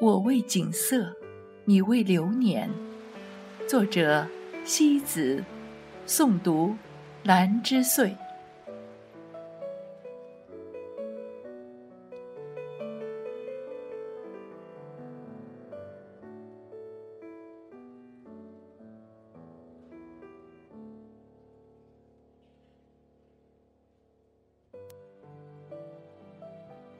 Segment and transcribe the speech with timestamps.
[0.00, 1.14] 我为景色，
[1.64, 2.68] 你为流年。
[3.68, 4.26] 作者：
[4.64, 5.42] 西子，
[6.04, 6.74] 诵读：
[7.22, 8.16] 兰之岁。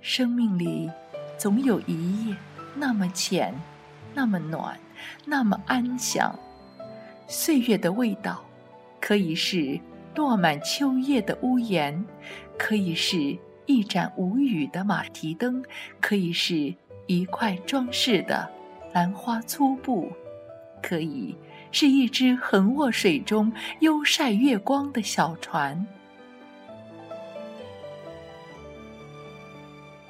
[0.00, 0.88] 生命里，
[1.36, 2.36] 总有一夜
[2.75, 3.54] 那么浅，
[4.14, 4.79] 那么暖，
[5.25, 6.39] 那么安详。
[7.26, 8.44] 岁月的味道，
[9.00, 9.81] 可以是
[10.14, 12.04] 落满秋叶的屋檐，
[12.58, 15.64] 可以是一盏无语的马蹄灯，
[16.00, 16.75] 可以是
[17.07, 18.48] 一块装饰的
[18.93, 20.12] 兰花粗布，
[20.82, 21.36] 可以
[21.72, 25.86] 是一只横卧水中悠晒月光的小船。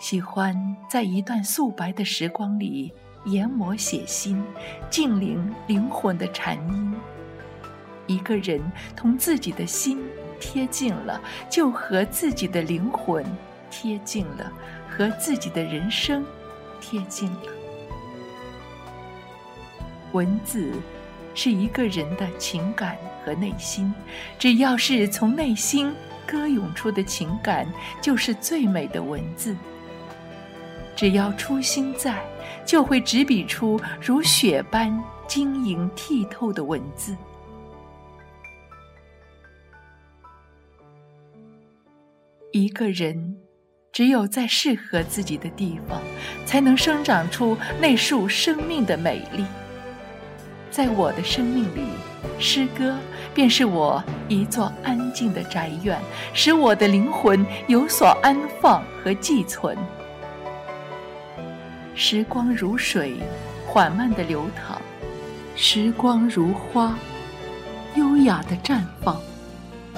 [0.05, 0.55] 喜欢
[0.87, 2.93] 在一段素白的时光里
[3.25, 4.45] 研磨写心，
[4.91, 6.95] 静聆灵魂的禅音。
[8.07, 8.61] 一个人
[8.95, 10.05] 同自己的心
[10.38, 13.24] 贴近了，就和自己的灵魂
[13.71, 14.52] 贴近了，
[14.91, 16.23] 和自己的人生
[16.83, 17.49] 贴近了。
[20.13, 20.71] 文字
[21.35, 23.91] 是一个人的情感和内心，
[24.39, 25.91] 只要是从内心
[26.27, 27.66] 歌咏出的情感，
[28.02, 29.57] 就是最美的文字。
[30.96, 32.24] 只要初心在，
[32.64, 37.16] 就会执笔出如雪般晶莹剔透的文字。
[42.52, 43.37] 一个人，
[43.90, 46.00] 只有在适合自己的地方，
[46.46, 49.45] 才能生长出那束生命的美丽。
[50.70, 51.82] 在我的生命里，
[52.38, 52.96] 诗歌
[53.34, 56.00] 便是我一座安静的宅院，
[56.32, 59.76] 使我的灵魂有所安放和寄存。
[61.95, 63.16] 时光如水，
[63.66, 64.78] 缓慢的流淌；
[65.54, 66.98] 时光如花，
[67.94, 69.20] 优雅的绽放。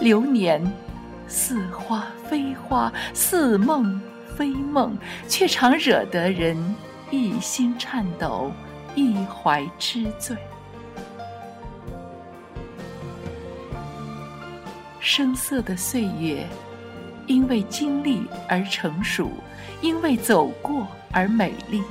[0.01, 0.63] 流年，
[1.27, 3.99] 似花非花，似梦
[4.37, 4.97] 非梦，
[5.27, 6.57] 却常惹得人
[7.11, 8.53] 一心颤抖，
[8.95, 10.37] 一怀痴醉。
[15.01, 16.47] 生涩的岁月，
[17.27, 19.31] 因为经历而成熟，
[19.81, 20.87] 因为走过。
[21.13, 21.83] 而美丽，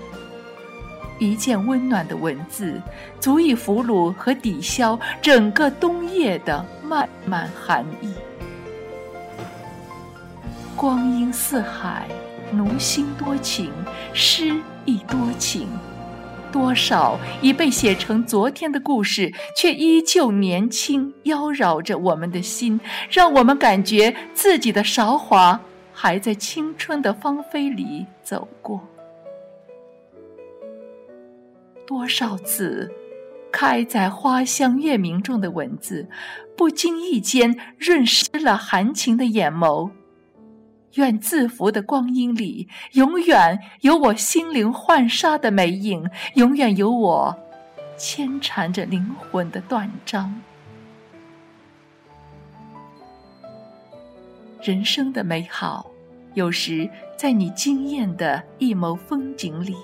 [1.17, 2.79] 一件温暖的文字，
[3.19, 8.13] 足以俘虏和抵消整个冬夜的漫漫寒意。
[10.75, 12.07] 光阴似海，
[12.51, 13.71] 奴心多情，
[14.13, 15.67] 诗亦多情。
[16.55, 22.79] 多少已被写成昨天的故事，却依旧年轻，妖娆着我们的心，
[23.11, 25.59] 让我们感觉自己的韶华
[25.91, 28.79] 还在青春的芳菲里走过。
[31.85, 32.89] 多少次，
[33.51, 36.07] 开在花香月明中的文字，
[36.55, 39.91] 不经意间润湿了含情的眼眸。
[40.95, 47.37] 愿字符的光阴里，永远有我心灵幻纱的美影，永远有我
[47.97, 50.41] 牵缠着灵魂的断章。
[54.61, 55.85] 人生的美好，
[56.33, 59.75] 有时在你惊艳的一眸风景里。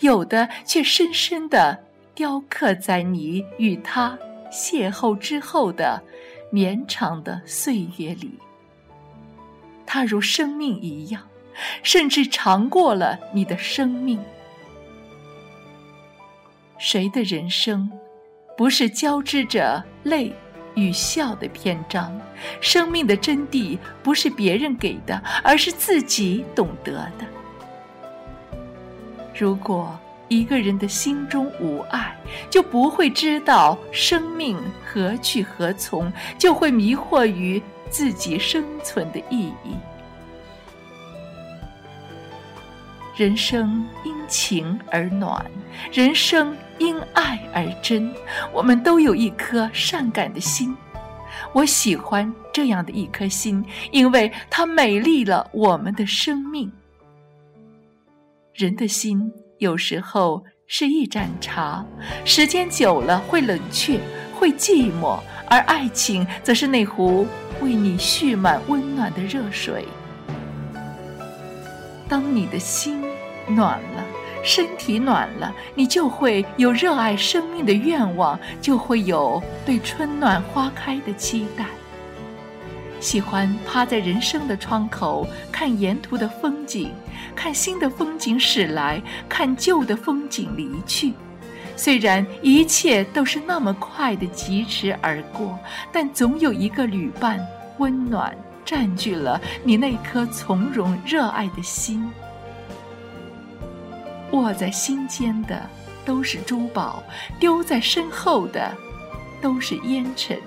[0.00, 1.78] 有的却深深地
[2.14, 4.18] 雕刻在你与他
[4.50, 6.02] 邂逅之后的
[6.50, 8.38] 绵长的岁月里。
[9.94, 11.28] 它如生命一样，
[11.82, 14.18] 甚至长过了你的生命。
[16.78, 17.92] 谁的人生，
[18.56, 20.32] 不是交织着泪
[20.74, 22.18] 与笑的篇章？
[22.58, 27.26] 生命的真谛，不是别人给的，而是自己懂得的。
[29.38, 32.16] 如果一个人的心中无爱，
[32.48, 39.76] 就不会知道生命何去何从，就会迷惑于自己生存的意义。
[43.14, 45.44] 人生因情而暖，
[45.92, 48.12] 人生因爱而真。
[48.54, 50.74] 我们都有一颗善感的心，
[51.52, 56.72] 我喜欢这样的一颗心，因为它美丽了我们的生命。
[58.54, 61.84] 人的心有时候是一盏茶，
[62.24, 64.00] 时间久了会冷却，
[64.42, 67.24] 会寂寞；而爱情则是那壶
[67.60, 69.84] 为你蓄满温暖的热水。
[72.08, 73.00] 当你的心
[73.46, 74.04] 暖了，
[74.42, 81.66] 身体暖了，你就会有热爱生命的愿望，就会有对春暖花开的期待。
[82.98, 86.92] 喜欢趴在人生的窗口看沿途的风景，
[87.36, 91.14] 看新的风景驶来，看旧的风景离去。
[91.82, 95.58] 虽然一切都是那么快的疾驰而过，
[95.90, 97.44] 但总有一个旅伴，
[97.78, 98.32] 温暖
[98.64, 102.08] 占据了你那颗从容热爱的心。
[104.30, 105.60] 握在心间的
[106.04, 107.02] 都是珠宝，
[107.40, 108.72] 丢在身后的
[109.40, 110.38] 都是烟尘。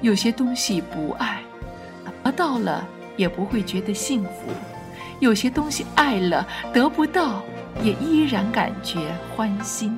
[0.00, 1.40] 有些东西不爱，
[2.24, 2.84] 得到了
[3.16, 4.50] 也不会觉得幸福；
[5.20, 7.44] 有些东西爱了，得不到
[7.82, 8.98] 也依然感觉
[9.34, 9.96] 欢心。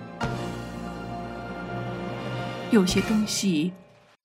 [2.70, 3.72] 有些东西，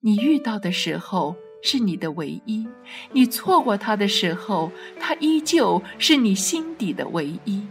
[0.01, 2.67] 你遇到的时候是你的唯一，
[3.11, 7.65] 你错过它的时候，它依旧是你心底的唯一。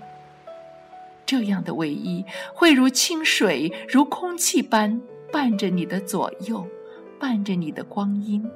[1.25, 2.25] 这样的唯一，
[2.55, 5.01] 会如清水、如空气般
[5.33, 6.67] 伴着你的左右。
[7.21, 8.49] 伴着你的光阴，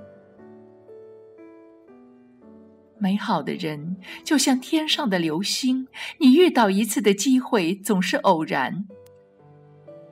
[3.03, 5.89] 美好的人就像天上的流星，
[6.19, 8.87] 你遇到一次的机会总是偶然。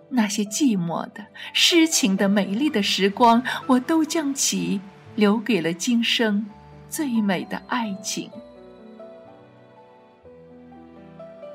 [0.08, 4.80] 那些寂寞的、诗情的、美丽的时光，我都将其
[5.14, 6.44] 留给了今生
[6.88, 8.28] 最美的爱情。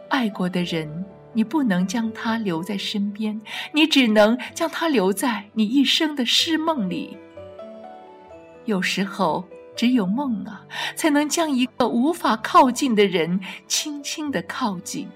[0.08, 1.06] 爱过的人。
[1.38, 3.42] 你不能将他留在身边，
[3.74, 7.18] 你只能将他留在你一生的诗梦里。
[8.64, 9.44] 有时候，
[9.76, 15.08] 只有梦啊，才能将一个无法靠近的人轻轻地靠近。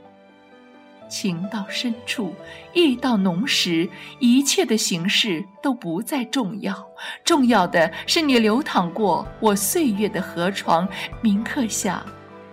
[1.09, 2.35] 情到深处，
[2.71, 3.89] 意到浓时，
[4.19, 6.87] 一切的形式都不再重要，
[7.23, 10.87] 重要的是你流淌过我岁月的河床，
[11.21, 12.05] 铭刻下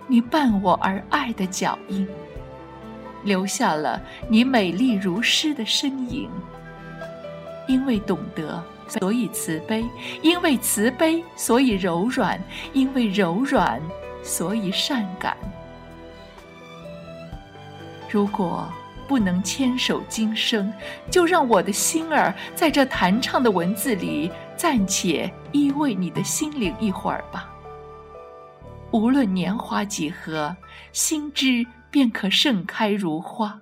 [0.07, 2.07] 你伴我而爱的脚印。
[3.23, 6.27] 留下了你美丽如诗的身影。
[7.67, 9.83] 因为懂得，所以慈悲；
[10.21, 12.37] 因为慈悲，所以柔软；
[12.73, 13.81] 因为柔软，
[14.23, 15.35] 所以善感。
[18.09, 18.67] 如果
[19.07, 20.73] 不能牵手今生，
[21.09, 27.49] 就让我的心儿在这弹唱的文字里暂且依偎你的心灵一会儿吧。
[28.91, 30.55] 无论年华几何，
[30.91, 31.65] 心之。
[31.89, 33.61] 便可盛开如花。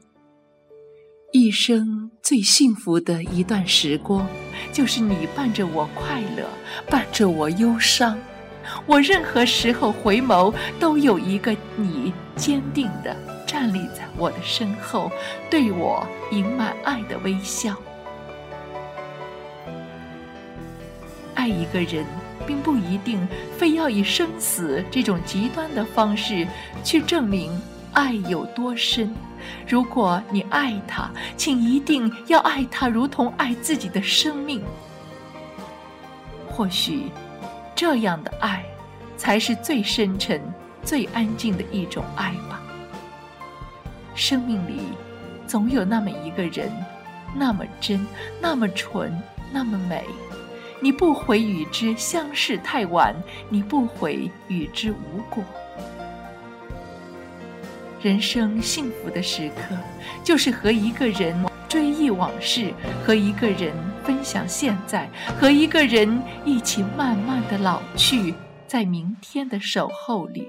[1.31, 4.27] 一生最幸福的一段时光，
[4.71, 6.47] 就是你伴着我快乐，
[6.89, 8.17] 伴着我忧伤。
[8.85, 13.15] 我任何时候回眸，都有一个你坚定地
[13.45, 15.11] 站立在我的身后，
[15.49, 17.75] 对我盈满爱的微笑。
[21.35, 22.05] 爱一个人，
[22.47, 23.27] 并不一定
[23.57, 26.47] 非要以生死这种极端的方式
[26.83, 27.51] 去证明。
[27.93, 29.15] 爱有多深？
[29.67, 34.63] 如果你爱他，请一定要爱他，如同爱自己的生命。
[36.47, 37.11] 或许，
[37.75, 38.63] 这样的爱，
[39.17, 40.41] 才是最深沉、
[40.83, 42.61] 最安静的一种爱吧。
[44.13, 44.81] 生命里，
[45.45, 46.71] 总有那么一个人，
[47.35, 48.05] 那么真，
[48.39, 49.21] 那么纯，
[49.51, 50.03] 那么美。
[50.81, 53.15] 你不悔与之相识太晚，
[53.49, 55.43] 你不悔与之无果。
[58.05, 59.75] 人生幸福的时刻，
[60.23, 61.35] 就是和一个人
[61.67, 62.71] 追忆往事，
[63.03, 63.73] 和一个人
[64.03, 65.09] 分享现在，
[65.39, 68.35] 和一个人一起慢慢的老去，
[68.67, 70.45] 在明天的守候里。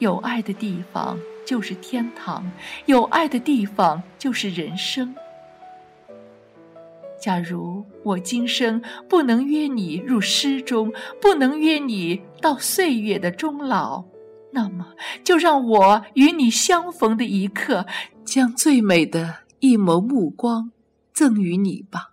[0.00, 2.52] 有爱的地方就是天堂，
[2.84, 5.14] 有爱的地方就是人生。
[7.18, 14.04] 假如我今生不能约你入诗中，不能约你到岁月的终老。
[14.52, 14.94] 那么，
[15.24, 17.86] 就让我与你相逢的一刻，
[18.24, 20.70] 将最美的一眸目光
[21.12, 22.10] 赠予你吧。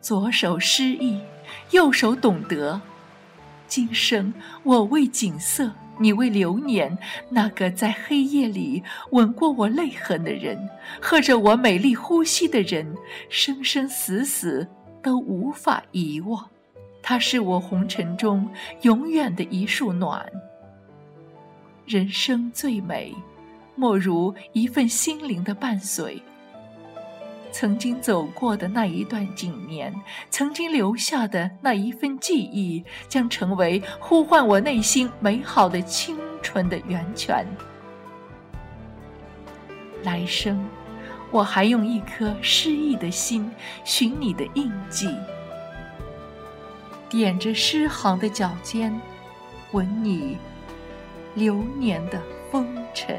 [0.00, 1.20] 左手诗意，
[1.70, 2.80] 右手懂得。
[3.66, 6.96] 今生我为景色，你为流年，
[7.30, 10.68] 那个在黑夜里吻过我泪痕的人，
[11.00, 12.94] 喝着我美丽呼吸的人，
[13.28, 14.68] 生生死死
[15.02, 16.48] 都无法遗忘。
[17.08, 18.50] 它是我红尘中
[18.82, 20.26] 永远的一束暖。
[21.86, 23.14] 人生最美，
[23.76, 26.20] 莫如一份心灵的伴随。
[27.52, 29.94] 曾经走过的那一段景年，
[30.30, 37.46] 曾经留下的那一份记忆，将成为呼唤我内心美好的清纯的源泉。
[40.02, 40.66] 来生，
[41.30, 43.48] 我还用一颗诗意的心，
[43.84, 45.08] 寻你的印记。
[47.08, 49.00] 点着诗行的脚尖，
[49.72, 50.36] 吻你
[51.34, 52.20] 流年的
[52.50, 53.18] 风尘。